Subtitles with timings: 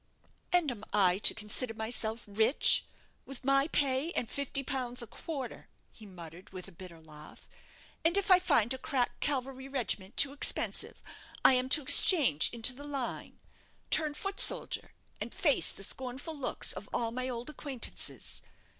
[0.51, 2.85] "And I am to consider myself rich
[3.23, 7.47] with my pay and fifty pounds a quarter," he muttered, with a bitter laugh;
[8.03, 11.03] "and if I find a crack cavalry regiment too expensive,
[11.45, 13.37] I am to exchange into the line
[13.91, 18.41] turn foot soldier, and face the scornful looks of all my old acquaintances.